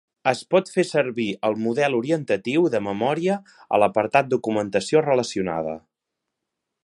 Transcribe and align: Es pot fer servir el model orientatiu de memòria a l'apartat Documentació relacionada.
Es 0.29 0.39
pot 0.53 0.69
fer 0.75 0.83
servir 0.91 1.25
el 1.49 1.57
model 1.65 1.97
orientatiu 1.97 2.65
de 2.77 2.81
memòria 2.87 3.37
a 3.77 3.81
l'apartat 3.83 4.33
Documentació 4.33 5.07
relacionada. 5.11 5.77